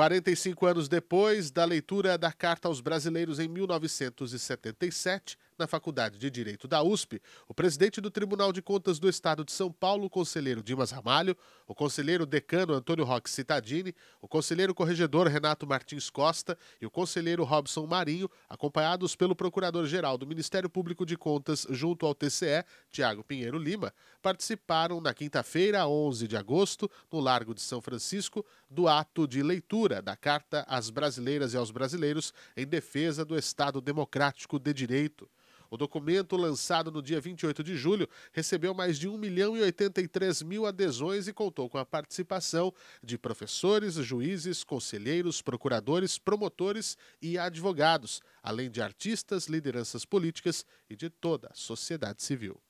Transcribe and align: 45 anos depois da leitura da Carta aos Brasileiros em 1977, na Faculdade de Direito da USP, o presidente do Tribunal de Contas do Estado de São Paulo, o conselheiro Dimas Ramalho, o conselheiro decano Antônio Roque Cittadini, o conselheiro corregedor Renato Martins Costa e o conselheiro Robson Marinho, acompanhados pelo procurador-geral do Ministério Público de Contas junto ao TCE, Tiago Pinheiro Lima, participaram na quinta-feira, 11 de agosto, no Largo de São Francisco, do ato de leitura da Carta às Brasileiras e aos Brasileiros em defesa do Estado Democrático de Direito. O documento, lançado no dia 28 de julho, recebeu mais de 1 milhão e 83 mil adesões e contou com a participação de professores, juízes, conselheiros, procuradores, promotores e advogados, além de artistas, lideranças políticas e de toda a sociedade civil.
45 0.00 0.64
anos 0.64 0.88
depois 0.88 1.50
da 1.50 1.62
leitura 1.62 2.16
da 2.16 2.32
Carta 2.32 2.68
aos 2.68 2.80
Brasileiros 2.80 3.38
em 3.38 3.46
1977, 3.46 5.36
na 5.60 5.66
Faculdade 5.66 6.18
de 6.18 6.30
Direito 6.30 6.66
da 6.66 6.82
USP, 6.82 7.20
o 7.46 7.52
presidente 7.52 8.00
do 8.00 8.10
Tribunal 8.10 8.50
de 8.50 8.62
Contas 8.62 8.98
do 8.98 9.08
Estado 9.08 9.44
de 9.44 9.52
São 9.52 9.70
Paulo, 9.70 10.06
o 10.06 10.10
conselheiro 10.10 10.62
Dimas 10.62 10.90
Ramalho, 10.90 11.36
o 11.68 11.74
conselheiro 11.74 12.24
decano 12.24 12.72
Antônio 12.72 13.04
Roque 13.04 13.28
Cittadini, 13.28 13.94
o 14.22 14.26
conselheiro 14.26 14.74
corregedor 14.74 15.28
Renato 15.28 15.66
Martins 15.66 16.08
Costa 16.08 16.56
e 16.80 16.86
o 16.86 16.90
conselheiro 16.90 17.44
Robson 17.44 17.86
Marinho, 17.86 18.28
acompanhados 18.48 19.14
pelo 19.14 19.36
procurador-geral 19.36 20.16
do 20.16 20.26
Ministério 20.26 20.70
Público 20.70 21.04
de 21.04 21.16
Contas 21.16 21.66
junto 21.68 22.06
ao 22.06 22.14
TCE, 22.14 22.64
Tiago 22.90 23.22
Pinheiro 23.22 23.58
Lima, 23.58 23.92
participaram 24.22 24.98
na 24.98 25.12
quinta-feira, 25.12 25.86
11 25.86 26.26
de 26.26 26.36
agosto, 26.38 26.90
no 27.12 27.20
Largo 27.20 27.54
de 27.54 27.60
São 27.60 27.82
Francisco, 27.82 28.44
do 28.68 28.88
ato 28.88 29.28
de 29.28 29.42
leitura 29.42 30.00
da 30.00 30.16
Carta 30.16 30.64
às 30.66 30.88
Brasileiras 30.88 31.52
e 31.52 31.56
aos 31.58 31.70
Brasileiros 31.70 32.32
em 32.56 32.66
defesa 32.66 33.24
do 33.26 33.36
Estado 33.36 33.78
Democrático 33.80 34.58
de 34.58 34.72
Direito. 34.72 35.28
O 35.70 35.76
documento, 35.76 36.36
lançado 36.36 36.90
no 36.90 37.00
dia 37.00 37.20
28 37.20 37.62
de 37.62 37.76
julho, 37.76 38.08
recebeu 38.32 38.74
mais 38.74 38.98
de 38.98 39.06
1 39.06 39.16
milhão 39.16 39.56
e 39.56 39.62
83 39.62 40.42
mil 40.42 40.66
adesões 40.66 41.28
e 41.28 41.32
contou 41.32 41.70
com 41.70 41.78
a 41.78 41.86
participação 41.86 42.74
de 43.00 43.16
professores, 43.16 43.94
juízes, 43.94 44.64
conselheiros, 44.64 45.40
procuradores, 45.40 46.18
promotores 46.18 46.98
e 47.22 47.38
advogados, 47.38 48.20
além 48.42 48.68
de 48.68 48.82
artistas, 48.82 49.46
lideranças 49.46 50.04
políticas 50.04 50.66
e 50.88 50.96
de 50.96 51.08
toda 51.08 51.48
a 51.48 51.54
sociedade 51.54 52.20
civil. 52.20 52.60